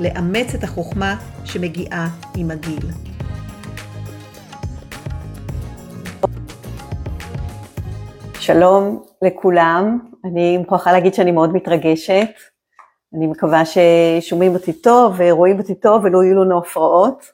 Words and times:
לאמץ 0.00 0.54
את 0.54 0.64
החוכמה 0.64 1.14
שמגיעה 1.44 2.08
עם 2.36 2.50
הגיל. 2.50 2.90
שלום 8.40 9.02
לכולם, 9.22 9.98
אני 10.24 10.58
מוכרחה 10.58 10.92
להגיד 10.92 11.14
שאני 11.14 11.32
מאוד 11.32 11.52
מתרגשת. 11.52 12.28
אני 13.14 13.26
מקווה 13.26 13.62
ששומעים 13.64 14.54
אותי 14.54 14.72
טוב 14.72 15.14
ורואים 15.16 15.58
אותי 15.58 15.74
טוב 15.74 16.04
ולא 16.04 16.24
יהיו 16.24 16.44
לנו 16.44 16.58
הפרעות. 16.58 17.24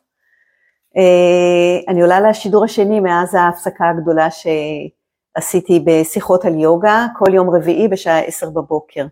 אה, 0.97 1.93
אני 1.93 2.03
עולה 2.03 2.21
לשידור 2.21 2.65
השני 2.65 3.01
מאז 3.01 3.35
ההפסקה 3.35 3.85
הגדולה 3.89 4.29
שעשיתי 4.31 5.85
בשיחות 5.87 6.45
על 6.45 6.55
יוגה, 6.55 7.07
כל 7.19 7.35
יום 7.35 7.51
רביעי 7.51 7.89
בשעה 7.89 8.19
עשר 8.19 8.51
בבוקר. 8.51 9.07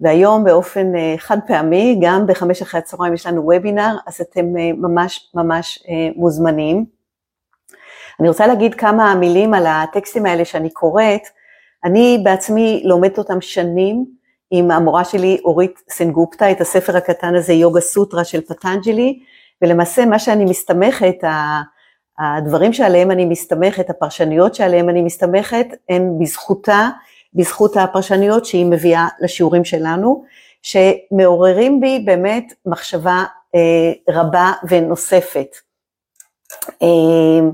והיום 0.00 0.44
באופן 0.44 0.96
אה, 0.96 1.14
חד 1.18 1.38
פעמי, 1.46 1.98
גם 2.02 2.26
בחמש 2.26 2.62
אחרי 2.62 2.78
הצהריים 2.78 3.14
יש 3.14 3.26
לנו 3.26 3.42
וובינר, 3.44 3.96
אז 4.06 4.20
אתם 4.20 4.56
אה, 4.58 4.70
ממש 4.76 5.30
ממש 5.34 5.82
מוזמנים. 6.16 6.84
אני 8.20 8.28
רוצה 8.28 8.46
להגיד 8.46 8.74
כמה 8.74 9.14
מילים 9.14 9.54
על 9.54 9.66
הטקסטים 9.66 10.26
האלה 10.26 10.44
שאני 10.44 10.70
קוראת. 10.70 11.22
אני 11.84 12.20
בעצמי 12.24 12.82
לומדת 12.84 13.18
אותם 13.18 13.40
שנים 13.40 14.04
עם 14.50 14.70
המורה 14.70 15.04
שלי 15.04 15.40
אורית 15.44 15.82
סנגופטה, 15.90 16.50
את 16.50 16.60
הספר 16.60 16.96
הקטן 16.96 17.34
הזה, 17.34 17.52
יוגה 17.52 17.80
סוטרה 17.80 18.24
של 18.24 18.40
פטנג'לי, 18.40 19.18
ולמעשה 19.62 20.06
מה 20.06 20.18
שאני 20.18 20.44
מסתמכת, 20.44 21.16
הדברים 22.18 22.72
שעליהם 22.72 23.10
אני 23.10 23.24
מסתמכת, 23.24 23.90
הפרשניות 23.90 24.54
שעליהם 24.54 24.88
אני 24.88 25.02
מסתמכת, 25.02 25.66
הן 25.88 26.18
בזכותה, 26.18 26.88
בזכות 27.36 27.76
הפרשניות 27.76 28.46
שהיא 28.46 28.66
מביאה 28.66 29.08
לשיעורים 29.20 29.64
שלנו, 29.64 30.24
שמעוררים 30.62 31.80
בי 31.80 31.98
באמת 31.98 32.52
מחשבה 32.66 33.24
אה, 33.54 34.14
רבה 34.14 34.52
ונוספת. 34.68 35.56
אה, 36.82 37.48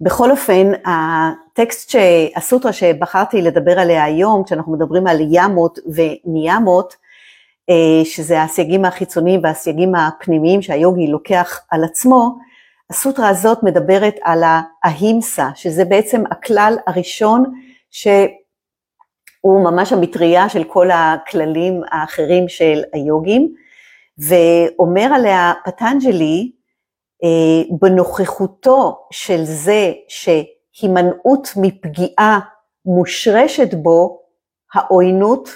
בכל 0.00 0.30
אופן, 0.30 0.72
הטקסט, 0.86 1.94
הסוטרה 2.36 2.72
שבחרתי 2.72 3.42
לדבר 3.42 3.78
עליה 3.78 4.04
היום, 4.04 4.44
כשאנחנו 4.44 4.72
מדברים 4.72 5.06
על 5.06 5.16
ימות 5.20 5.78
וניאמות, 5.94 6.96
אה, 7.70 8.04
שזה 8.04 8.42
הסייגים 8.42 8.84
החיצוניים 8.84 9.40
והסייגים 9.42 9.94
הפנימיים 9.94 10.62
שהיוגי 10.62 11.06
לוקח 11.06 11.60
על 11.70 11.84
עצמו, 11.84 12.38
הסוטרה 12.90 13.28
הזאת 13.28 13.62
מדברת 13.62 14.14
על 14.22 14.42
ההימסה, 14.84 15.48
שזה 15.54 15.84
בעצם 15.84 16.22
הכלל 16.30 16.76
הראשון 16.86 17.44
שהוא 19.40 19.64
ממש 19.64 19.92
המטריה 19.92 20.48
של 20.48 20.64
כל 20.64 20.90
הכללים 20.90 21.82
האחרים 21.90 22.48
של 22.48 22.82
היוגים, 22.92 23.54
ואומר 24.18 25.10
עליה 25.14 25.52
פטנג'לי, 25.64 26.52
אה, 27.24 27.76
בנוכחותו 27.80 29.06
של 29.10 29.44
זה 29.44 29.92
שהימנעות 30.08 31.48
מפגיעה 31.56 32.40
מושרשת 32.84 33.74
בו, 33.74 34.20
העוינות 34.74 35.48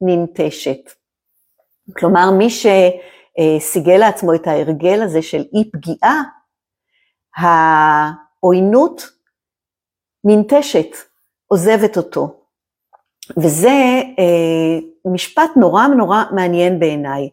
ננטשת. 0.00 0.90
כלומר, 1.98 2.30
מי 2.38 2.48
שסיגל 2.50 3.96
לעצמו 3.96 4.34
את 4.34 4.46
ההרגל 4.46 5.02
הזה 5.02 5.22
של 5.22 5.44
אי 5.54 5.70
פגיעה, 5.72 6.22
העוינות 7.36 9.02
ננטשת, 10.24 10.96
עוזבת 11.46 11.96
אותו. 11.96 12.39
וזה 13.38 14.02
אה, 14.18 14.78
משפט 15.12 15.50
נורא 15.56 15.86
נורא 15.86 16.22
מעניין 16.34 16.80
בעיניי, 16.80 17.28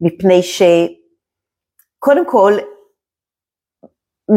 מפני 0.00 0.40
שקודם 0.42 2.26
כל 2.26 2.52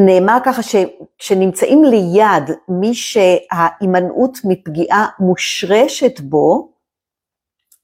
נאמר 0.06 0.38
ככה 0.46 0.62
שכשנמצאים 0.64 1.84
ליד 1.84 2.58
מי 2.70 2.94
שההימנעות 2.94 4.38
מפגיעה 4.46 5.08
מושרשת 5.20 6.20
בו, 6.20 6.74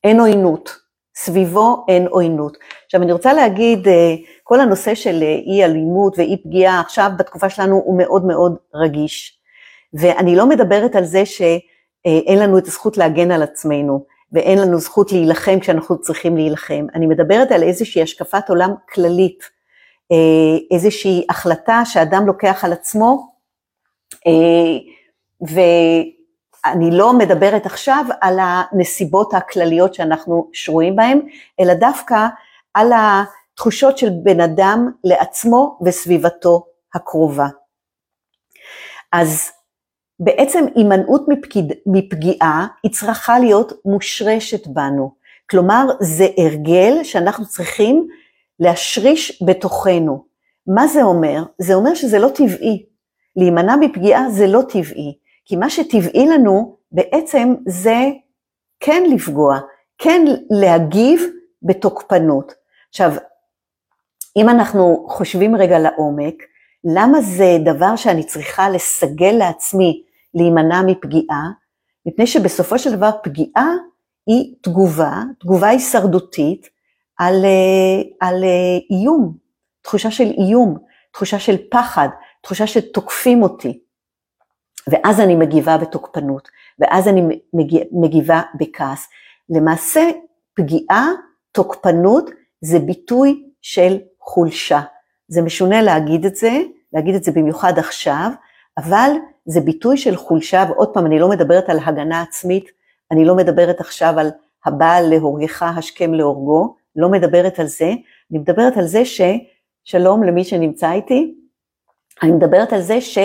אין 0.04 0.20
עוינות. 0.20 0.90
סביבו 1.16 1.86
אין 1.88 2.08
עוינות. 2.08 2.58
עכשיו 2.86 3.02
אני 3.02 3.12
רוצה 3.12 3.34
להגיד, 3.34 3.88
אה, 3.88 4.16
כל 4.44 4.60
הנושא 4.60 4.96
של 4.96 5.24
אה, 5.24 5.36
אי 5.36 5.64
אלימות 5.64 6.18
ואי 6.18 6.44
פגיעה 6.44 6.80
עכשיו 6.80 7.12
בתקופה 7.18 7.50
שלנו 7.50 7.76
הוא 7.76 7.98
מאוד 7.98 8.26
מאוד 8.26 8.56
רגיש. 8.74 9.40
ואני 9.94 10.36
לא 10.36 10.46
מדברת 10.46 10.96
על 10.96 11.04
זה 11.04 11.26
שאין 12.08 12.40
לנו 12.40 12.58
את 12.58 12.68
הזכות 12.68 12.98
להגן 12.98 13.32
על 13.32 13.44
עצמנו, 13.44 14.06
ואין 14.32 14.60
לנו 14.60 14.80
זכות 14.80 15.12
להילחם 15.12 15.60
כשאנחנו 15.60 16.02
צריכים 16.02 16.38
להילחם. 16.38 16.86
אני 16.96 17.08
מדברת 17.08 17.52
על 17.52 17.64
איזושהי 17.64 18.02
השקפת 18.02 18.50
עולם 18.50 18.74
כללית, 18.94 19.44
אה, 20.12 20.76
איזושהי 20.76 21.26
החלטה 21.30 21.82
שאדם 21.86 22.28
לוקח 22.28 22.66
על 22.66 22.74
עצמו, 22.74 23.30
ו... 25.50 25.60
אני 26.66 26.90
לא 26.92 27.14
מדברת 27.14 27.66
עכשיו 27.66 28.06
על 28.22 28.40
הנסיבות 28.42 29.34
הכלליות 29.34 29.94
שאנחנו 29.94 30.50
שרויים 30.54 30.96
בהן, 30.96 31.20
אלא 31.60 31.74
דווקא 31.74 32.28
על 32.74 32.92
התחושות 32.96 33.98
של 33.98 34.10
בן 34.24 34.42
אדם 34.42 34.92
לעצמו 35.04 35.80
וסביבתו 35.86 36.66
הקרובה. 36.96 37.48
אז 39.12 39.52
בעצם 40.20 40.66
הימנעות 40.76 41.26
מפקיד, 41.28 41.74
מפגיעה 41.86 42.68
היא 42.84 42.92
צריכה 42.92 43.40
להיות 43.40 43.74
מושרשת 43.86 44.68
בנו, 44.68 45.12
כלומר 45.50 45.86
זה 46.00 46.28
הרגל 46.38 47.04
שאנחנו 47.04 47.46
צריכים 47.46 48.08
להשריש 48.60 49.44
בתוכנו. 49.46 50.26
מה 50.68 50.88
זה 50.88 51.04
אומר? 51.04 51.44
זה 51.58 51.74
אומר 51.74 51.94
שזה 51.94 52.20
לא 52.20 52.30
טבעי. 52.36 52.86
להימנע 53.36 53.76
מפגיעה 53.76 54.30
זה 54.30 54.48
לא 54.48 54.62
טבעי. 54.70 55.18
כי 55.46 55.56
מה 55.56 55.70
שטבעי 55.70 56.28
לנו 56.28 56.78
בעצם 56.92 57.56
זה 57.68 57.98
כן 58.80 59.04
לפגוע, 59.14 59.60
כן 59.98 60.26
להגיב 60.50 61.24
בתוקפנות. 61.64 62.54
עכשיו, 62.90 63.12
אם 64.38 64.50
אנחנו 64.50 65.06
חושבים 65.10 65.56
רגע 65.56 65.80
לעומק, 65.80 66.36
למה 66.84 67.22
זה 67.22 67.58
דבר 67.66 67.96
שאני 67.96 68.24
צריכה 68.24 68.70
לסגל 68.70 69.36
לעצמי 69.38 70.04
להימנע 70.34 70.82
מפגיעה? 70.82 71.50
מפני 72.06 72.28
שבסופו 72.28 72.80
של 72.80 72.96
דבר 72.96 73.10
פגיעה 73.24 73.70
היא 74.28 74.56
תגובה, 74.62 75.24
תגובה 75.40 75.68
הישרדותית 75.68 76.70
על, 77.18 77.46
על 78.20 78.44
איום, 78.92 79.38
תחושה 79.82 80.12
של 80.12 80.32
איום, 80.38 80.78
תחושה 81.12 81.40
של 81.40 81.56
פחד, 81.72 82.08
תחושה 82.42 82.68
שתוקפים 82.68 83.44
אותי. 83.44 83.80
ואז 84.88 85.20
אני 85.20 85.36
מגיבה 85.36 85.78
בתוקפנות, 85.78 86.50
ואז 86.80 87.08
אני 87.08 87.22
מגיבה 87.92 88.42
בכעס. 88.56 89.08
למעשה, 89.50 90.10
פגיעה, 90.54 91.08
תוקפנות, 91.52 92.30
זה 92.62 92.80
ביטוי 92.80 93.44
של 93.62 93.98
חולשה. 94.20 94.82
זה 95.28 95.42
משונה 95.42 95.82
להגיד 95.82 96.26
את 96.26 96.36
זה, 96.36 96.52
להגיד 96.94 97.16
את 97.16 97.24
זה 97.24 97.32
במיוחד 97.32 97.80
עכשיו, 97.80 98.32
אבל 98.78 99.12
זה 99.50 99.62
ביטוי 99.62 99.98
של 99.98 100.16
חולשה, 100.16 100.66
ועוד 100.70 100.94
פעם, 100.94 101.06
אני 101.06 101.20
לא 101.20 101.30
מדברת 101.30 101.70
על 101.70 101.80
הגנה 101.86 102.22
עצמית, 102.22 102.66
אני 103.12 103.26
לא 103.26 103.36
מדברת 103.36 103.80
עכשיו 103.80 104.20
על 104.20 104.30
הבעל 104.66 105.10
להורגך 105.10 105.64
השכם 105.64 106.14
להורגו, 106.14 106.76
לא 106.96 107.10
מדברת 107.10 107.60
על 107.60 107.66
זה, 107.66 107.94
אני 108.32 108.40
מדברת 108.40 108.78
על 108.78 108.86
זה 108.86 109.06
ש... 109.06 109.22
שלום 109.84 110.24
למי 110.24 110.44
שנמצא 110.44 110.92
איתי, 110.92 111.36
אני 112.24 112.32
מדברת 112.32 112.74
על 112.74 112.82
זה 112.82 113.02
ש... 113.02 113.18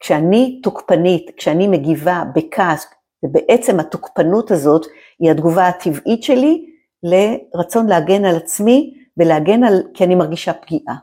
כשאני 0.00 0.60
תוקפנית, 0.62 1.30
כשאני 1.36 1.68
מגיבה 1.68 2.22
בכעס, 2.34 2.86
ובעצם 3.22 3.80
התוקפנות 3.80 4.50
הזאת 4.50 4.86
היא 5.18 5.30
התגובה 5.30 5.68
הטבעית 5.68 6.22
שלי 6.22 6.66
לרצון 7.02 7.86
להגן 7.86 8.24
על 8.24 8.36
עצמי 8.36 8.94
ולהגן 9.16 9.64
על, 9.64 9.82
כי 9.94 10.04
אני 10.04 10.14
מרגישה 10.14 10.52
פגיעה. 10.52 10.96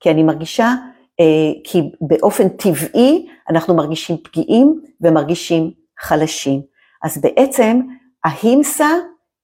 כי 0.00 0.10
אני 0.10 0.22
מרגישה, 0.22 0.74
אה, 1.20 1.60
כי 1.64 1.82
באופן 2.00 2.48
טבעי 2.48 3.28
אנחנו 3.50 3.74
מרגישים 3.74 4.16
פגיעים 4.24 4.80
ומרגישים 5.00 5.70
חלשים. 6.00 6.62
אז 7.02 7.18
בעצם 7.18 7.80
ההימסה, 8.24 8.88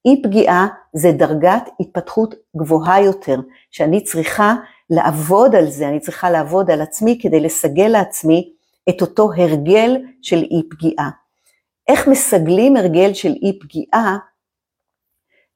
אי 0.06 0.22
פגיעה, 0.22 0.66
זה 0.92 1.12
דרגת 1.12 1.68
התפתחות 1.80 2.34
גבוהה 2.56 3.00
יותר, 3.00 3.40
שאני 3.70 4.04
צריכה 4.04 4.54
לעבוד 4.90 5.54
על 5.54 5.66
זה, 5.66 5.88
אני 5.88 6.00
צריכה 6.00 6.30
לעבוד 6.30 6.70
על 6.70 6.80
עצמי 6.80 7.18
כדי 7.22 7.40
לסגל 7.40 7.88
לעצמי 7.88 8.52
את 8.88 9.00
אותו 9.00 9.30
הרגל 9.36 9.96
של 10.22 10.36
אי 10.36 10.62
פגיעה. 10.70 11.10
איך 11.88 12.08
מסגלים 12.08 12.76
הרגל 12.76 13.14
של 13.14 13.32
אי 13.42 13.58
פגיעה, 13.60 14.16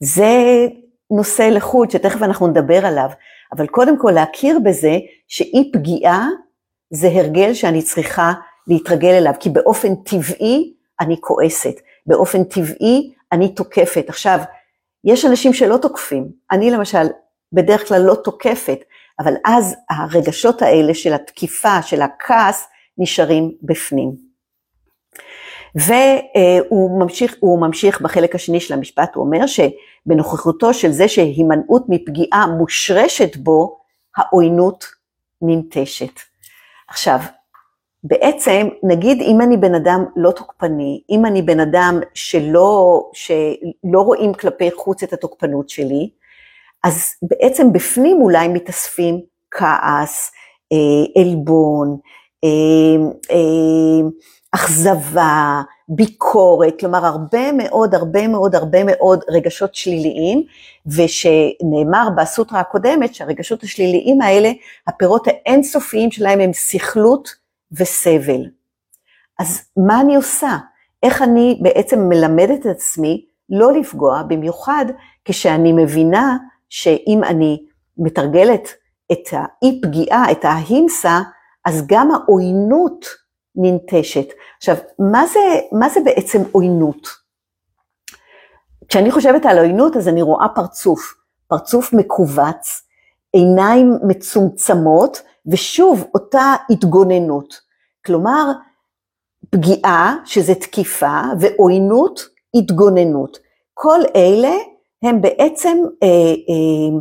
זה 0.00 0.67
נושא 1.11 1.43
לחוד 1.43 1.91
שתכף 1.91 2.23
אנחנו 2.23 2.47
נדבר 2.47 2.87
עליו, 2.87 3.09
אבל 3.56 3.67
קודם 3.67 3.99
כל 3.99 4.11
להכיר 4.15 4.59
בזה 4.65 4.99
שאי 5.29 5.71
פגיעה 5.73 6.29
זה 6.94 7.09
הרגל 7.09 7.55
שאני 7.55 7.83
צריכה 7.83 8.33
להתרגל 8.67 9.12
אליו, 9.12 9.33
כי 9.41 9.50
באופן 9.50 9.94
טבעי 9.94 10.73
אני 11.00 11.17
כועסת, 11.21 11.75
באופן 12.06 12.44
טבעי 12.44 13.12
אני 13.33 13.55
תוקפת. 13.55 14.05
עכשיו, 14.09 14.39
יש 15.05 15.25
אנשים 15.25 15.53
שלא 15.53 15.77
תוקפים, 15.77 16.29
אני 16.50 16.71
למשל 16.71 17.06
בדרך 17.53 17.89
כלל 17.89 18.03
לא 18.03 18.15
תוקפת, 18.15 18.79
אבל 19.21 19.35
אז 19.44 19.77
הרגשות 19.91 20.62
האלה 20.62 20.94
של 20.94 21.12
התקיפה, 21.12 21.83
של 21.83 22.03
הכעס, 22.03 22.69
נשארים 22.99 23.53
בפנים. 23.62 24.12
והוא 25.75 27.00
ממשיך, 27.00 27.37
ממשיך 27.43 28.00
בחלק 28.00 28.35
השני 28.35 28.61
של 28.61 28.75
המשפט, 28.75 29.15
הוא 29.15 29.25
אומר 29.25 29.47
שבנוכחותו 29.47 30.75
של 30.75 30.91
זה 30.93 31.09
שהימנעות 31.09 31.85
מפגיעה 31.88 32.47
מושרשת 32.47 33.37
בו, 33.37 33.79
העוינות 34.17 34.85
ננטשת. 35.43 36.31
עכשיו, 36.93 37.19
בעצם, 38.05 38.69
נגיד 38.83 39.21
אם 39.21 39.41
אני 39.41 39.56
בן 39.56 39.75
אדם 39.75 40.05
לא 40.17 40.31
תוקפני, 40.31 41.03
אם 41.11 41.27
אני 41.27 41.43
בן 41.43 41.61
אדם 41.61 42.00
שלא, 42.15 43.03
שלא 43.12 44.00
רואים 44.00 44.35
כלפי 44.35 44.71
חוץ 44.71 45.03
את 45.03 45.12
התוקפנות 45.12 45.69
שלי, 45.69 46.11
אז 46.85 47.15
בעצם 47.23 47.73
בפנים 47.73 48.17
אולי 48.21 48.49
מתאספים 48.49 49.21
כעס, 49.50 50.33
אה, 50.73 51.23
עלבון, 51.23 51.97
אה, 52.44 53.11
אה, 53.31 54.09
אכזבה, 54.53 55.62
ביקורת, 55.88 56.81
כלומר 56.81 57.06
הרבה 57.06 57.52
מאוד, 57.52 57.94
הרבה 57.94 58.29
מאוד, 58.29 58.55
הרבה 58.55 58.79
מאוד 58.84 59.20
רגשות 59.29 59.75
שליליים, 59.75 60.43
ושנאמר 60.87 62.08
בסוטרה 62.17 62.61
הקודמת 62.61 63.14
שהרגשות 63.14 63.62
השליליים 63.62 64.23
האלה, 64.23 64.50
הפירות 64.87 65.26
האינסופיים 65.26 66.11
שלהם 66.11 66.40
הם 66.40 66.52
סכלות 66.52 67.29
וסבל. 67.73 68.43
אז 69.38 69.61
מה 69.76 70.00
אני 70.00 70.17
עושה? 70.17 70.56
איך 71.02 71.23
אני 71.23 71.58
בעצם 71.62 72.08
מלמדת 72.08 72.61
את 72.61 72.67
עצמי 72.67 73.25
לא 73.50 73.73
לפגוע, 73.73 74.23
במיוחד 74.23 74.85
כשאני 75.25 75.73
מבינה 75.73 76.37
שאם 76.69 77.25
אני 77.25 77.62
מתרגלת 77.99 78.69
את 79.12 79.28
האי 79.32 79.81
פגיעה, 79.82 80.31
את 80.31 80.44
ההימסה, 80.44 81.20
אז 81.64 81.87
גם 81.87 82.11
העוינות 82.11 83.06
ננטשת. 83.56 84.26
עכשיו, 84.56 84.76
מה 84.99 85.26
זה, 85.26 85.40
מה 85.72 85.88
זה 85.88 86.00
בעצם 86.04 86.38
עוינות? 86.52 87.08
כשאני 88.88 89.10
חושבת 89.10 89.46
על 89.46 89.58
עוינות, 89.58 89.96
אז 89.96 90.08
אני 90.08 90.22
רואה 90.22 90.49
פרצוף, 90.49 91.14
פרצוף 91.49 91.93
מכווץ, 91.93 92.82
עיניים 93.32 93.99
מצומצמות, 94.08 95.22
ושוב 95.46 96.04
אותה 96.14 96.54
התגוננות. 96.70 97.60
כלומר, 98.06 98.52
פגיעה, 99.50 100.16
שזה 100.25 100.54
תקיפה, 100.54 101.20
ועוינות, 101.40 102.20
התגוננות. 102.54 103.38
כל 103.75 104.00
אלה 104.16 104.54
הם 105.02 105.20
בעצם 105.20 105.78
אה, 106.02 106.08
אה, 106.08 107.00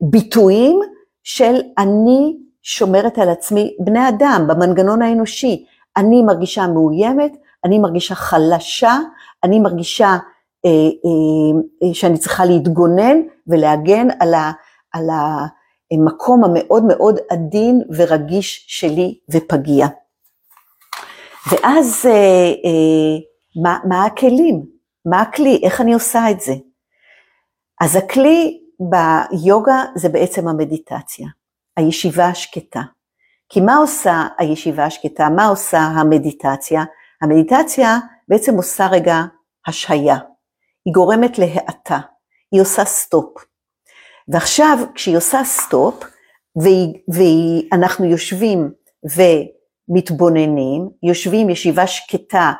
ביטויים 0.00 0.80
של 1.22 1.54
אני 1.78 2.36
שומרת 2.62 3.18
על 3.18 3.28
עצמי, 3.28 3.76
בני 3.78 4.08
אדם, 4.08 4.44
במנגנון 4.48 5.02
האנושי. 5.02 5.66
אני 6.00 6.22
מרגישה 6.22 6.66
מאוימת, 6.66 7.32
אני 7.64 7.78
מרגישה 7.78 8.14
חלשה, 8.14 8.98
אני 9.44 9.60
מרגישה 9.60 10.16
אה, 10.64 10.70
אה, 10.70 11.60
אה, 11.82 11.94
שאני 11.94 12.18
צריכה 12.18 12.44
להתגונן 12.44 13.16
ולהגן 13.46 14.08
על, 14.20 14.34
ה, 14.34 14.52
על 14.92 15.08
המקום 15.92 16.44
המאוד 16.44 16.84
מאוד 16.84 17.18
עדין 17.30 17.82
ורגיש 17.96 18.64
שלי 18.68 19.18
ופגיע. 19.32 19.86
ואז 21.52 22.06
אה, 22.06 22.12
אה, 22.64 23.18
מה, 23.62 23.78
מה 23.88 24.04
הכלים? 24.04 24.62
מה 25.06 25.20
הכלי? 25.20 25.60
איך 25.62 25.80
אני 25.80 25.94
עושה 25.94 26.30
את 26.30 26.40
זה? 26.40 26.52
אז 27.80 27.96
הכלי 27.96 28.60
ביוגה 28.80 29.84
זה 29.94 30.08
בעצם 30.08 30.48
המדיטציה, 30.48 31.28
הישיבה 31.76 32.26
השקטה. 32.26 32.80
כי 33.52 33.60
מה 33.60 33.76
עושה 33.76 34.26
הישיבה 34.38 34.84
השקטה? 34.84 35.28
מה 35.28 35.46
עושה 35.46 35.78
המדיטציה? 35.78 36.84
המדיטציה 37.22 37.98
בעצם 38.28 38.54
עושה 38.54 38.86
רגע 38.86 39.16
השהיה. 39.66 40.16
היא 40.84 40.94
גורמת 40.94 41.38
להאטה, 41.38 41.98
היא 42.52 42.60
עושה 42.60 42.84
סטופ. 42.84 43.44
ועכשיו 44.28 44.78
כשהיא 44.94 45.16
עושה 45.16 45.44
סטופ, 45.44 46.04
ואנחנו 47.08 48.04
יושבים 48.04 48.72
ומתבוננים, 49.16 50.88
יושבים 51.02 51.50
ישיבה 51.50 51.86
שקטה, 51.86 52.52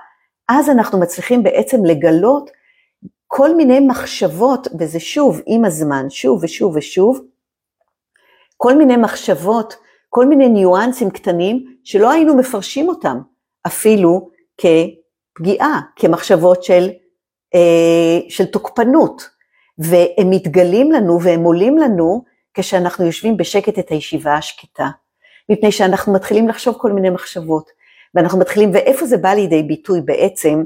אז 0.48 0.70
אנחנו 0.70 1.00
מצליחים 1.00 1.42
בעצם 1.42 1.84
לגלות 1.84 2.50
כל 3.26 3.56
מיני 3.56 3.80
מחשבות, 3.80 4.68
וזה 4.78 5.00
שוב 5.00 5.40
עם 5.46 5.64
הזמן, 5.64 6.10
שוב 6.10 6.44
ושוב 6.44 6.76
ושוב, 6.76 7.20
כל 8.56 8.74
מיני 8.74 8.96
מחשבות, 8.96 9.74
כל 10.12 10.26
מיני 10.26 10.48
ניואנסים 10.48 11.10
קטנים 11.10 11.74
שלא 11.84 12.10
היינו 12.10 12.36
מפרשים 12.36 12.88
אותם 12.88 13.20
אפילו 13.66 14.30
כפגיעה, 14.58 15.80
כמחשבות 15.96 16.62
של, 16.64 16.90
אה, 17.54 18.20
של 18.28 18.46
תוקפנות, 18.46 19.28
והם 19.78 20.30
מתגלים 20.30 20.92
לנו 20.92 21.22
והם 21.22 21.44
עולים 21.44 21.78
לנו 21.78 22.24
כשאנחנו 22.54 23.06
יושבים 23.06 23.36
בשקט 23.36 23.78
את 23.78 23.88
הישיבה 23.88 24.34
השקטה, 24.34 24.88
מפני 25.48 25.72
שאנחנו 25.72 26.12
מתחילים 26.12 26.48
לחשוב 26.48 26.74
כל 26.78 26.92
מיני 26.92 27.10
מחשבות, 27.10 27.70
ואנחנו 28.14 28.38
מתחילים, 28.38 28.70
ואיפה 28.74 29.06
זה 29.06 29.16
בא 29.16 29.28
לידי 29.28 29.62
ביטוי 29.62 30.00
בעצם? 30.00 30.62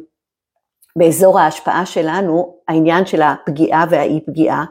באזור 0.99 1.39
ההשפעה 1.39 1.87
שלנו, 1.87 2.57
העניין 2.69 3.07
של 3.07 3.23
הפגיעה 3.23 3.85
והאי 3.91 4.21
פגיעה, 4.27 4.65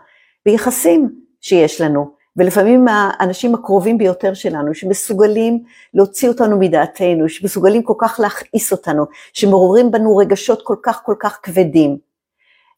ביחסים 0.46 1.10
שיש 1.42 1.82
לנו, 1.82 2.23
ולפעמים 2.38 2.86
האנשים 2.88 3.56
הקרובים 3.56 3.98
ביותר 3.98 4.34
שלנו, 4.34 4.74
שמסוגלים 4.74 5.64
להוציא 5.94 6.30
אותנו 6.30 6.60
מדעתנו, 6.60 7.30
שמסוגלים 7.30 7.84
כל 7.84 7.94
כך 7.98 8.20
להכעיס 8.20 8.72
אותנו, 8.72 9.06
שמעוררים 9.34 9.92
בנו 9.92 10.18
רגשות 10.18 10.62
כל 10.64 10.76
כך 10.84 11.02
כל 11.06 11.16
כך 11.20 11.40
כבדים, 11.44 11.98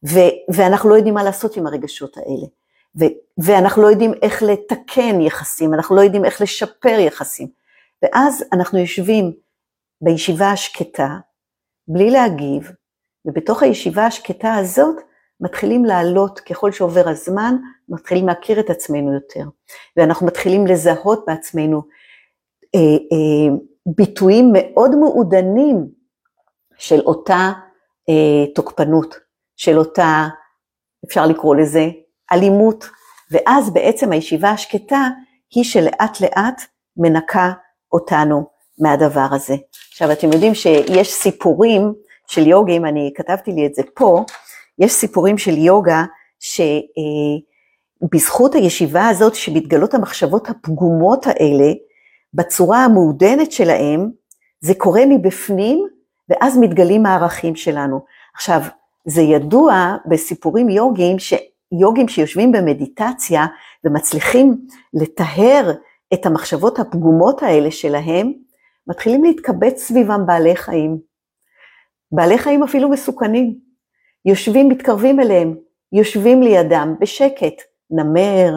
ו- 0.08 0.52
ואנחנו 0.54 0.90
לא 0.90 0.94
יודעים 0.94 1.14
מה 1.14 1.24
לעשות 1.24 1.56
עם 1.56 1.66
הרגשות 1.66 2.16
האלה, 2.16 2.46
ו- 3.00 3.14
ואנחנו 3.38 3.82
לא 3.82 3.86
יודעים 3.86 4.12
איך 4.22 4.42
לתקן 4.42 5.20
יחסים, 5.20 5.74
אנחנו 5.74 5.96
לא 5.96 6.00
יודעים 6.00 6.24
איך 6.24 6.40
לשפר 6.40 6.98
יחסים, 6.98 7.48
ואז 8.02 8.44
אנחנו 8.52 8.78
יושבים 8.78 9.32
בישיבה 10.00 10.50
השקטה, 10.50 11.08
בלי 11.88 12.10
להגיב, 12.10 12.70
ובתוך 13.24 13.62
הישיבה 13.62 14.06
השקטה 14.06 14.54
הזאת 14.54 14.96
מתחילים 15.40 15.84
לעלות 15.84 16.40
ככל 16.40 16.72
שעובר 16.72 17.08
הזמן, 17.08 17.56
מתחילים 17.88 18.26
להכיר 18.26 18.60
את 18.60 18.70
עצמנו 18.70 19.14
יותר, 19.14 19.44
ואנחנו 19.96 20.26
מתחילים 20.26 20.66
לזהות 20.66 21.24
בעצמנו 21.26 21.82
אה, 22.74 22.80
אה, 22.80 23.56
ביטויים 23.86 24.50
מאוד 24.52 24.94
מעודנים 24.94 25.88
של 26.78 27.00
אותה 27.00 27.52
אה, 28.08 28.54
תוקפנות, 28.54 29.14
של 29.56 29.78
אותה, 29.78 30.28
אפשר 31.06 31.26
לקרוא 31.26 31.56
לזה, 31.56 31.88
אלימות, 32.32 32.88
ואז 33.30 33.70
בעצם 33.70 34.12
הישיבה 34.12 34.50
השקטה 34.50 35.08
היא 35.54 35.64
שלאט 35.64 36.20
לאט 36.20 36.62
מנקה 36.96 37.52
אותנו 37.92 38.46
מהדבר 38.78 39.26
הזה. 39.32 39.54
עכשיו 39.90 40.12
אתם 40.12 40.32
יודעים 40.32 40.54
שיש 40.54 41.12
סיפורים 41.12 41.94
של 42.26 42.46
יוגים, 42.46 42.86
אני 42.86 43.12
כתבתי 43.16 43.52
לי 43.52 43.66
את 43.66 43.74
זה 43.74 43.82
פה, 43.94 44.24
יש 44.78 44.92
סיפורים 44.92 45.38
של 45.38 45.58
יוגה 45.58 46.04
שבזכות 48.04 48.54
הישיבה 48.54 49.08
הזאת 49.08 49.34
שמתגלות 49.34 49.94
המחשבות 49.94 50.48
הפגומות 50.48 51.26
האלה, 51.26 51.72
בצורה 52.34 52.84
המעודנת 52.84 53.52
שלהם, 53.52 54.10
זה 54.60 54.74
קורה 54.74 55.02
מבפנים 55.08 55.86
ואז 56.28 56.58
מתגלים 56.58 57.06
הערכים 57.06 57.56
שלנו. 57.56 58.00
עכשיו, 58.34 58.60
זה 59.06 59.22
ידוע 59.22 59.96
בסיפורים 60.06 60.68
יוגיים, 60.68 61.16
שיוגים 61.18 62.08
שיושבים 62.08 62.52
במדיטציה 62.52 63.46
ומצליחים 63.84 64.66
לטהר 64.94 65.72
את 66.14 66.26
המחשבות 66.26 66.78
הפגומות 66.78 67.42
האלה 67.42 67.70
שלהם, 67.70 68.32
מתחילים 68.86 69.24
להתקבץ 69.24 69.82
סביבם 69.82 70.26
בעלי 70.26 70.56
חיים. 70.56 70.98
בעלי 72.12 72.38
חיים 72.38 72.62
אפילו 72.62 72.88
מסוכנים. 72.88 73.58
יושבים, 74.24 74.68
מתקרבים 74.68 75.20
אליהם, 75.20 75.56
יושבים 75.92 76.42
לידם 76.42 76.94
בשקט, 77.00 77.62
נמר 77.90 78.52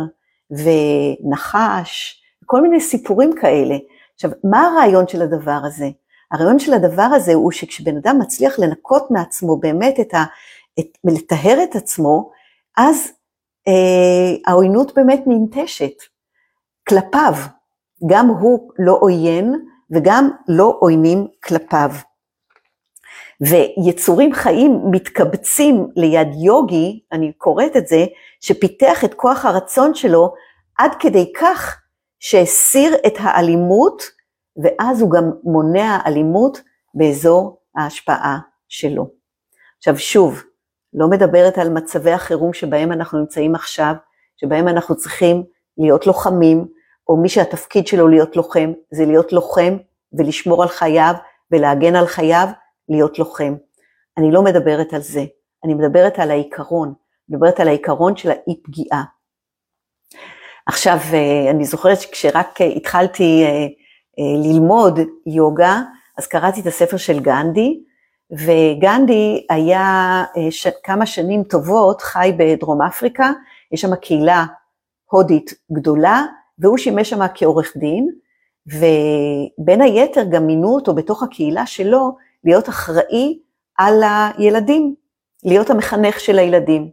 ונחש, 0.52 2.22
כל 2.46 2.62
מיני 2.62 2.82
סיפורים 2.82 3.32
כאלה. 3.42 3.76
עכשיו, 4.16 4.32
מה 4.44 4.68
הרעיון 4.68 5.08
של 5.08 5.22
הדבר 5.22 5.60
הזה? 5.64 5.90
הרעיון 6.32 6.60
של 6.60 6.74
הדבר 6.74 7.08
הזה 7.16 7.34
הוא 7.34 7.52
שכשבן 7.52 7.98
אדם 7.98 8.20
מצליח 8.20 8.60
לנקות 8.60 9.12
מעצמו 9.12 9.58
באמת 9.58 10.00
את 10.00 10.14
ה... 10.14 10.24
את, 10.80 10.98
ולטהר 11.04 11.64
את 11.64 11.76
עצמו, 11.76 12.32
אז 12.78 13.12
אה, 13.68 14.36
העוינות 14.48 14.96
באמת 14.96 15.24
ננטשת 15.28 15.94
כלפיו. 16.90 17.34
גם 18.10 18.28
הוא 18.28 18.72
לא 18.80 18.98
עוין 19.02 19.56
וגם 19.92 20.30
לא 20.48 20.78
עוינים 20.80 21.28
כלפיו. 21.44 21.92
ויצורים 23.42 24.34
חיים 24.34 24.82
מתקבצים 24.92 25.88
ליד 25.96 26.28
יוגי, 26.46 27.04
אני 27.12 27.34
קוראת 27.34 27.78
את 27.78 27.88
זה, 27.88 28.06
שפיתח 28.40 29.06
את 29.06 29.14
כוח 29.14 29.46
הרצון 29.46 29.94
שלו 29.94 30.34
עד 30.78 30.92
כדי 31.00 31.34
כך 31.40 31.82
שהסיר 32.20 32.96
את 33.08 33.14
האלימות, 33.18 34.04
ואז 34.64 35.02
הוא 35.02 35.12
גם 35.12 35.32
מונע 35.44 36.00
אלימות 36.06 36.62
באזור 36.94 37.62
ההשפעה 37.78 38.40
שלו. 38.68 39.10
עכשיו 39.78 39.98
שוב, 39.98 40.44
לא 40.94 41.08
מדברת 41.08 41.58
על 41.58 41.70
מצבי 41.70 42.12
החירום 42.12 42.54
שבהם 42.54 42.92
אנחנו 42.92 43.20
נמצאים 43.20 43.56
עכשיו, 43.56 43.94
שבהם 44.38 44.68
אנחנו 44.68 44.96
צריכים 44.96 45.44
להיות 45.78 46.08
לוחמים, 46.08 46.68
או 47.08 47.18
מי 47.18 47.30
שהתפקיד 47.30 47.88
שלו 47.88 48.08
להיות 48.08 48.36
לוחם, 48.36 48.72
זה 48.92 49.06
להיות 49.06 49.34
לוחם 49.34 49.78
ולשמור 50.14 50.64
על 50.64 50.70
חייו 50.70 51.14
ולהגן 51.52 51.96
על 51.96 52.08
חייו, 52.08 52.48
להיות 52.90 53.20
לוחם. 53.20 53.56
אני 54.18 54.32
לא 54.32 54.42
מדברת 54.42 54.94
על 54.94 55.02
זה, 55.02 55.26
אני 55.64 55.74
מדברת 55.74 56.20
על 56.20 56.32
העיקרון, 56.32 56.94
מדברת 57.30 57.60
על 57.60 57.68
העיקרון 57.68 58.16
של 58.16 58.32
האי 58.32 58.62
פגיעה. 58.64 59.04
עכשיו, 60.66 60.98
אה, 61.14 61.50
אני 61.50 61.66
זוכרת 61.66 62.02
שכשרק 62.02 62.62
התחלתי 62.76 63.44
אה, 63.44 63.50
אה, 64.20 64.50
ללמוד 64.50 65.00
יוגה, 65.26 65.82
אז 66.18 66.28
קראתי 66.28 66.62
את 66.62 66.66
הספר 66.66 66.98
של 66.98 67.20
גנדי, 67.20 67.80
וגנדי 68.32 69.46
היה 69.50 70.24
ש... 70.50 70.68
כמה 70.84 71.06
שנים 71.06 71.44
טובות 71.44 72.02
חי 72.02 72.32
בדרום 72.38 72.82
אפריקה, 72.82 73.32
יש 73.72 73.82
שם 73.82 73.96
קהילה 73.96 74.46
הודית 75.12 75.54
גדולה, 75.72 76.24
והוא 76.60 76.78
שימש 76.78 77.10
שם 77.10 77.20
כעורך 77.36 77.78
דין, 77.78 78.10
ובין 78.68 79.82
היתר 79.82 80.24
גם 80.32 80.48
מינו 80.48 80.76
אותו 80.76 80.96
בתוך 80.96 81.24
הקהילה 81.24 81.66
שלו 81.66 82.16
להיות 82.44 82.70
אחראי 82.70 83.40
על 83.78 84.04
הילדים, 84.38 84.96
להיות 85.44 85.70
המחנך 85.70 86.20
של 86.20 86.40
הילדים. 86.40 86.90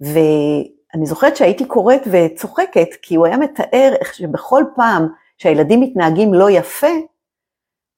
ואני 0.00 1.06
זוכרת 1.06 1.36
שהייתי 1.36 1.64
קוראת 1.64 2.02
וצוחקת, 2.10 2.88
כי 3.02 3.14
הוא 3.14 3.26
היה 3.26 3.36
מתאר 3.36 3.94
איך 4.00 4.14
שבכל 4.14 4.64
פעם 4.76 5.08
שהילדים 5.38 5.80
מתנהגים 5.80 6.34
לא 6.34 6.50
יפה, 6.50 6.92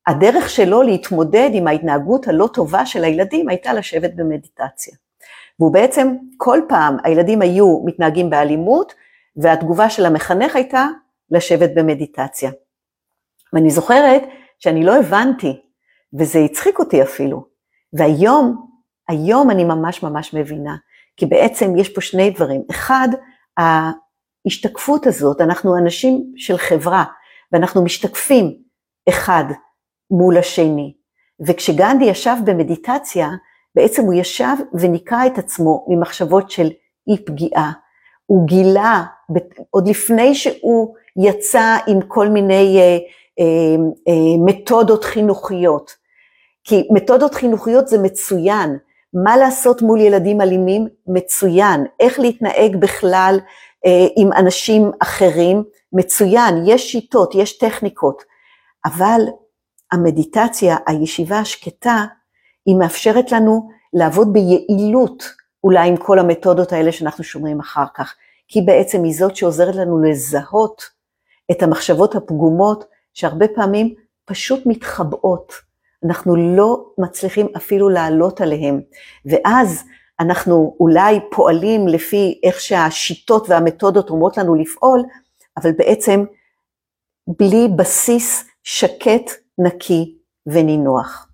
הדרך 0.07 0.51
שלו 0.51 0.83
להתמודד 0.83 1.51
עם 1.53 1.69
ההתנהגות 1.69 2.29
הלא 2.29 2.49
טובה 2.55 2.87
של 2.87 3.05
הילדים 3.05 3.49
הייתה 3.49 3.73
לשבת 3.73 4.15
במדיטציה. 4.15 4.95
והוא 5.59 5.73
בעצם, 5.73 6.17
כל 6.37 6.61
פעם 6.69 6.97
הילדים 7.05 7.43
היו 7.43 7.83
מתנהגים 7.85 8.31
באלימות, 8.31 8.95
והתגובה 9.37 9.91
של 9.91 10.07
המחנך 10.07 10.57
הייתה 10.57 10.87
לשבת 11.31 11.71
במדיטציה. 11.75 12.51
ואני 13.53 13.71
זוכרת 13.71 14.23
שאני 14.59 14.85
לא 14.85 14.97
הבנתי 14.97 15.61
וזה 16.19 16.39
הצחיק 16.39 16.79
אותי 16.79 17.03
אפילו. 17.03 17.45
והיום, 17.93 18.67
היום 19.09 19.51
אני 19.51 19.65
ממש 19.65 20.03
ממש 20.03 20.35
מבינה, 20.35 20.77
כי 21.17 21.27
בעצם 21.27 21.77
יש 21.77 21.89
פה 21.89 22.01
שני 22.01 22.31
דברים. 22.31 22.63
אחד, 22.71 23.09
ההשתקפות 23.57 25.07
הזאת, 25.07 25.41
אנחנו 25.41 25.79
אנשים 25.79 26.33
של 26.37 26.59
חברה, 26.59 27.05
ואנחנו 27.53 27.85
משתקפים 27.85 28.57
אחד 29.09 29.45
מול 30.11 30.39
השני. 30.39 30.95
וכשגנדי 31.47 32.05
ישב 32.05 32.37
במדיטציה, 32.45 33.31
בעצם 33.75 34.03
הוא 34.03 34.15
ישב 34.15 34.57
וניקה 34.81 35.27
את 35.27 35.39
עצמו 35.39 35.87
ממחשבות 35.89 36.51
של 36.51 36.69
אי 37.09 37.25
פגיעה. 37.25 37.73
הוא 38.27 38.47
גילה, 38.47 39.05
עוד 39.71 39.89
לפני 39.89 40.35
שהוא 40.35 40.95
יצא 41.17 41.77
עם 41.87 41.99
כל 42.09 42.29
מיני 42.29 42.79
אה, 42.79 42.99
אה, 43.41 43.77
אה, 44.09 44.45
מתודות 44.45 45.05
חינוכיות, 45.05 45.91
כי 46.67 46.89
מתודות 46.91 47.35
חינוכיות 47.35 47.89
זה 47.89 47.99
מצוין, 47.99 48.79
מה 49.25 49.37
לעשות 49.37 49.83
מול 49.83 50.01
ילדים 50.01 50.41
אלימים? 50.41 50.89
מצוין, 51.07 51.85
איך 52.01 52.19
להתנהג 52.19 52.77
בכלל 52.77 53.39
אה, 53.87 54.07
עם 54.17 54.33
אנשים 54.33 54.91
אחרים? 55.03 55.65
מצוין, 55.93 56.63
יש 56.67 56.93
שיטות, 56.93 57.35
יש 57.35 57.59
טכניקות, 57.59 58.23
אבל 58.85 59.21
המדיטציה, 59.93 60.77
הישיבה 60.87 61.39
השקטה, 61.39 62.05
היא 62.67 62.77
מאפשרת 62.77 63.33
לנו 63.33 63.69
לעבוד 63.93 64.33
ביעילות 64.33 65.25
אולי 65.65 65.89
עם 65.89 65.97
כל 65.97 66.19
המתודות 66.19 66.73
האלה 66.73 66.93
שאנחנו 66.93 67.25
שומרים 67.25 67.61
אחר 67.61 67.85
כך, 67.95 68.15
כי 68.49 68.61
בעצם 68.61 69.05
היא 69.05 69.15
זאת 69.15 69.37
שעוזרת 69.37 69.75
לנו 69.75 70.03
לזהות 70.03 70.83
את 71.51 71.63
המחשבות 71.63 72.15
הפגומות 72.15 72.85
שהרבה 73.15 73.47
פעמים 73.49 73.95
פשוט 74.25 74.61
מתחבאות. 74.67 75.66
אנחנו 76.05 76.37
לא 76.37 76.87
מצליחים 76.99 77.47
אפילו 77.57 77.89
לעלות 77.89 78.41
עליהם. 78.41 78.81
ואז 79.27 79.85
אנחנו 80.21 80.77
אולי 80.81 81.21
פועלים 81.31 81.89
לפי 81.89 82.41
איך 82.43 82.61
שהשיטות 82.61 83.49
והמתודות 83.49 84.11
אומרות 84.11 84.37
לנו 84.37 84.55
לפעול, 84.55 85.03
אבל 85.57 85.73
בעצם 85.73 86.25
בלי 87.29 87.69
בסיס 87.77 88.45
שקט, 88.63 89.31
נקי 89.59 90.19
ונינוח. 90.47 91.29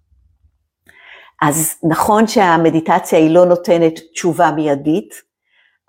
אז 1.43 1.75
נכון 1.83 2.27
שהמדיטציה 2.27 3.19
היא 3.19 3.31
לא 3.31 3.45
נותנת 3.45 4.01
תשובה 4.13 4.51
מיידית, 4.51 5.15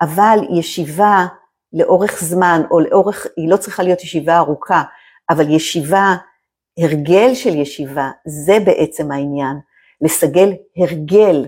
אבל 0.02 0.40
ישיבה 0.60 1.26
לאורך 1.74 2.24
זמן, 2.24 2.62
או 2.72 2.80
לאורך, 2.80 3.28
היא 3.38 3.50
לא 3.50 3.58
צריכה 3.58 3.84
להיות 3.84 4.04
ישיבה 4.04 4.38
ארוכה, 4.38 4.84
אבל 5.30 5.50
ישיבה 5.50 6.16
הרגל 6.78 7.34
של 7.34 7.56
ישיבה, 7.56 8.12
זה 8.26 8.60
בעצם 8.66 9.12
העניין, 9.12 9.58
לסגל 10.02 10.54
הרגל. 10.78 11.46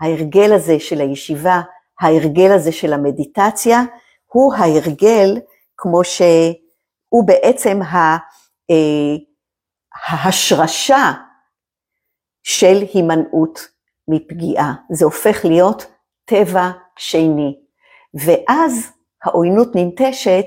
ההרגל 0.00 0.52
הזה 0.52 0.80
של 0.80 1.00
הישיבה, 1.00 1.60
ההרגל 2.00 2.52
הזה 2.52 2.72
של 2.72 2.92
המדיטציה, 2.92 3.82
הוא 4.26 4.54
ההרגל 4.54 5.40
כמו 5.76 6.04
שהוא 6.04 7.26
בעצם 7.26 7.80
אה, 8.70 9.16
ההשרשה 10.06 11.12
של 12.42 12.82
הימנעות 12.94 13.68
מפגיעה. 14.08 14.74
זה 14.90 15.04
הופך 15.04 15.44
להיות 15.44 15.86
טבע 16.24 16.70
שני. 16.96 17.56
ואז 18.14 18.92
העוינות 19.24 19.68
ננטשת, 19.74 20.46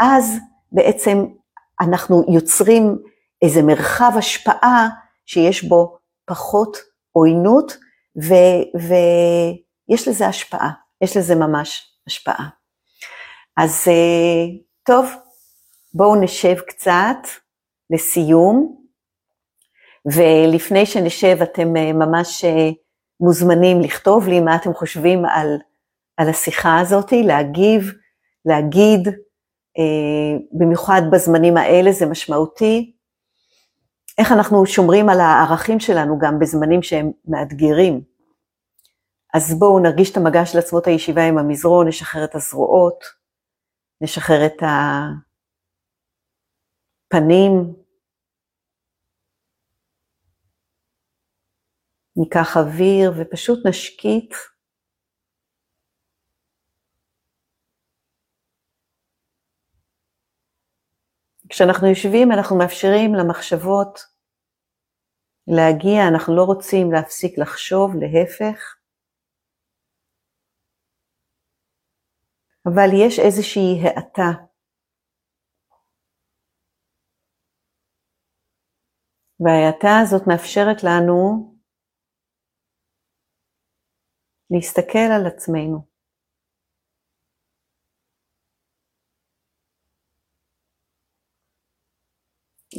אז 0.00 0.38
בעצם 0.72 1.24
אנחנו 1.80 2.24
יוצרים 2.34 2.98
איזה 3.42 3.62
מרחב 3.62 4.12
השפעה 4.18 4.88
שיש 5.26 5.64
בו 5.64 5.98
פחות 6.24 6.76
עוינות, 7.12 7.76
ויש 8.74 10.08
לזה 10.08 10.26
השפעה, 10.26 10.70
יש 11.00 11.16
לזה 11.16 11.34
ממש 11.34 11.96
השפעה. 12.06 12.48
אז 13.56 13.84
אה, 13.88 14.58
טוב, 14.82 15.10
בואו 15.94 16.16
נשב 16.20 16.60
קצת 16.60 17.16
לסיום, 17.90 18.76
ולפני 20.06 20.86
שנשב 20.86 21.36
אתם 21.42 21.76
אה, 21.76 21.92
ממש 21.92 22.44
אה, 22.44 22.70
מוזמנים 23.20 23.80
לכתוב 23.80 24.28
לי 24.28 24.40
מה 24.40 24.56
אתם 24.56 24.74
חושבים 24.74 25.24
על, 25.24 25.58
על 26.16 26.28
השיחה 26.28 26.80
הזאת, 26.80 27.12
להגיב, 27.12 27.92
להגיד, 28.44 29.08
במיוחד 30.52 31.02
בזמנים 31.12 31.56
האלה 31.56 31.92
זה 31.92 32.06
משמעותי, 32.06 32.92
איך 34.18 34.32
אנחנו 34.32 34.66
שומרים 34.66 35.08
על 35.08 35.20
הערכים 35.20 35.80
שלנו 35.80 36.18
גם 36.18 36.38
בזמנים 36.38 36.82
שהם 36.82 37.10
מאתגרים. 37.24 38.00
אז 39.34 39.58
בואו 39.58 39.78
נרגיש 39.78 40.12
את 40.12 40.16
המגע 40.16 40.46
של 40.46 40.58
עצמות 40.58 40.86
הישיבה 40.86 41.22
עם 41.28 41.38
המזרון, 41.38 41.88
נשחרר 41.88 42.24
את 42.24 42.34
הזרועות, 42.34 43.04
נשחרר 44.00 44.46
את 44.46 44.62
הפנים, 47.08 47.74
ניקח 52.16 52.56
אוויר 52.56 53.12
ופשוט 53.16 53.66
נשקיט. 53.66 54.34
כשאנחנו 61.50 61.86
יושבים 61.88 62.32
אנחנו 62.32 62.58
מאפשרים 62.58 63.14
למחשבות 63.14 63.98
להגיע, 65.46 66.00
אנחנו 66.12 66.36
לא 66.36 66.42
רוצים 66.42 66.92
להפסיק 66.92 67.38
לחשוב, 67.38 67.90
להפך. 68.00 68.76
אבל 72.66 72.88
יש 73.06 73.18
איזושהי 73.18 73.72
האטה. 73.84 74.50
וההאטה 79.40 79.92
הזאת 80.02 80.22
מאפשרת 80.26 80.84
לנו 80.84 81.50
להסתכל 84.50 85.08
על 85.16 85.26
עצמנו. 85.26 85.89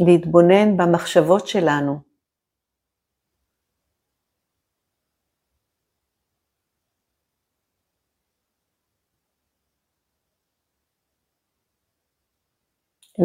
להתבונן 0.06 0.78
במחשבות 0.78 1.48
שלנו. 1.48 2.12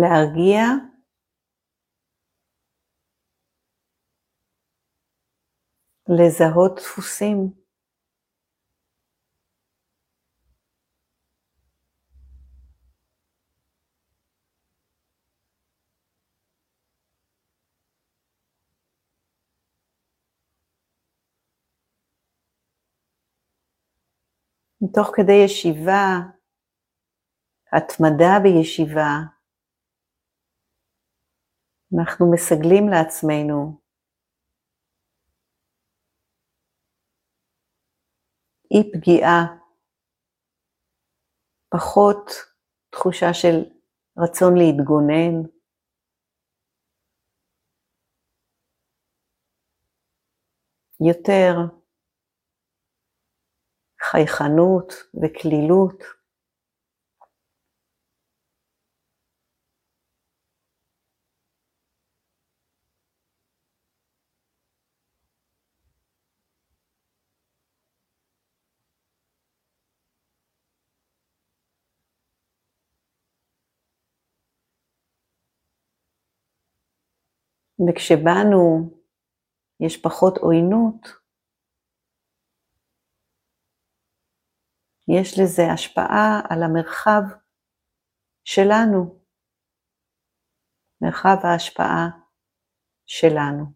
להרגיע 0.01 0.63
לזהות 6.09 6.77
דפוסים. 6.77 7.66
תוך 24.95 25.09
כדי 25.17 25.45
ישיבה, 25.45 26.03
התמדה 27.73 28.33
בישיבה, 28.43 29.37
אנחנו 31.99 32.33
מסגלים 32.33 32.89
לעצמנו. 32.89 33.81
אי 38.71 38.93
פגיעה, 38.93 39.41
פחות 41.71 42.31
תחושה 42.91 43.35
של 43.35 43.57
רצון 44.19 44.53
להתגונן, 44.57 45.35
יותר 51.01 51.77
חייכנות 54.11 54.93
וקלילות. 55.23 56.03
וכשבאנו 77.89 78.91
יש 79.81 79.97
פחות 79.97 80.39
עוינות, 80.39 81.26
יש 85.09 85.39
לזה 85.41 85.73
השפעה 85.73 86.41
על 86.51 86.63
המרחב 86.63 87.23
שלנו, 88.45 89.21
מרחב 91.01 91.37
ההשפעה 91.45 92.09
שלנו. 93.07 93.76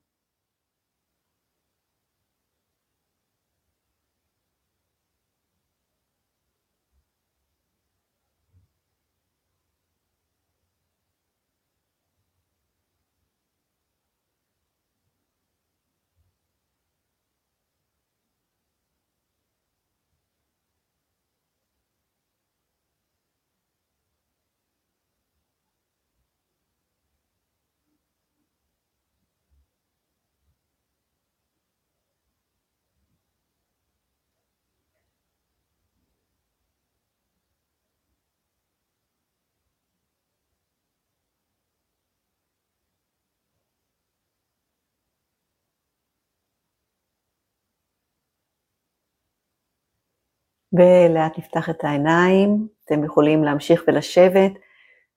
ולאט 50.73 51.39
נפתח 51.39 51.71
את 51.71 51.85
העיניים, 51.85 52.69
אתם 52.85 53.05
יכולים 53.05 53.45
להמשיך 53.45 53.85
ולשבת, 53.89 54.53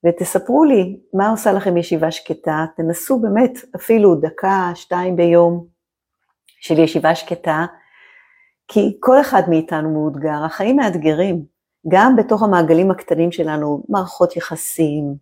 ותספרו 0.05 0.63
לי 0.63 0.99
מה 1.13 1.29
עושה 1.29 1.53
לכם 1.53 1.77
ישיבה 1.77 2.11
שקטה, 2.11 2.65
תנסו 2.77 3.19
באמת 3.19 3.51
אפילו 3.75 4.15
דקה, 4.15 4.71
שתיים 4.75 5.15
ביום 5.15 5.65
של 6.59 6.79
ישיבה 6.79 7.15
שקטה, 7.15 7.65
כי 8.67 8.97
כל 8.99 9.21
אחד 9.21 9.41
מאיתנו 9.49 9.93
מאותגר, 9.93 10.45
החיים 10.45 10.75
מאתגרים, 10.75 11.45
גם 11.87 12.15
בתוך 12.15 12.43
המעגלים 12.43 12.91
הקטנים 12.91 13.31
שלנו, 13.31 13.83
מערכות 13.89 14.37
יחסים, 14.37 15.15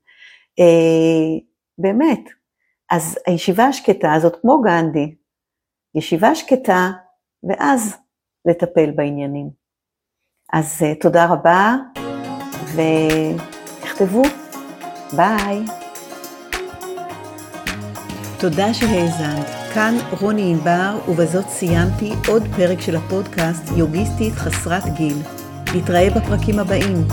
אה, 0.59 1.39
באמת. 1.77 2.29
אז 2.91 3.19
הישיבה 3.27 3.63
השקטה 3.63 4.13
הזאת, 4.13 4.35
כמו 4.41 4.61
גנדי, 4.61 5.15
ישיבה 5.95 6.35
שקטה, 6.35 6.91
ואז 7.49 7.97
לטפל 8.45 8.91
בעניינים. 8.95 9.60
אז 10.51 10.81
uh, 10.81 11.01
תודה 11.01 11.25
רבה, 11.25 11.75
ותכתבו. 12.75 14.21
ביי. 15.13 15.65
תודה 18.39 18.73
שהאזנת. 18.73 19.45
כאן 19.73 19.97
רוני 20.21 20.51
ענבר, 20.51 20.99
ובזאת 21.07 21.49
סיימתי 21.49 22.13
עוד 22.27 22.43
פרק 22.55 22.81
של 22.81 22.95
הפודקאסט 22.95 23.63
יוגיסטית 23.75 24.33
חסרת 24.33 24.93
גיל. 24.93 25.17
נתראה 25.75 26.09
בפרקים 26.09 26.59
הבאים. 26.59 27.07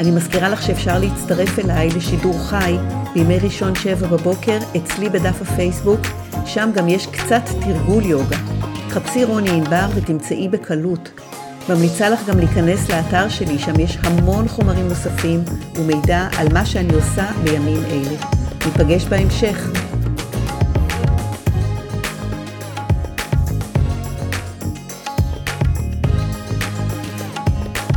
אני 0.00 0.10
מזכירה 0.10 0.48
לך 0.48 0.62
שאפשר 0.62 0.98
להצטרף 0.98 1.58
אליי 1.58 1.88
לשידור 1.88 2.34
חי 2.38 2.76
בימי 3.14 3.38
ראשון 3.38 3.74
שבע 3.74 4.06
בבוקר 4.06 4.58
אצלי 4.76 5.08
בדף 5.08 5.42
הפייסבוק, 5.42 6.00
שם 6.46 6.70
גם 6.74 6.88
יש 6.88 7.06
קצת 7.06 7.42
תרגול 7.60 8.04
יוגה. 8.04 8.36
חפשי 8.88 9.24
רוני 9.24 9.50
ענבר 9.50 9.86
ותמצאי 9.94 10.48
בקלות. 10.48 11.10
ממליצה 11.68 12.08
לך 12.08 12.26
גם 12.28 12.38
להיכנס 12.38 12.90
לאתר 12.90 13.28
שלי, 13.28 13.58
שם 13.58 13.80
יש 13.80 13.98
המון 14.02 14.48
חומרים 14.48 14.88
נוספים 14.88 15.44
ומידע 15.74 16.28
על 16.38 16.52
מה 16.52 16.66
שאני 16.66 16.94
עושה 16.94 17.26
בימים 17.44 17.84
אלה. 17.84 18.16
ניפגש 18.66 19.04
בהמשך. 19.04 19.87